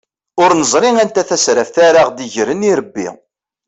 Ur 0.41 0.49
neẓri 0.59 0.89
anta 1.03 1.21
tasraft 1.29 1.75
ara 1.87 1.99
aɣ-d-igren 2.03 2.67
irebbi. 2.69 3.07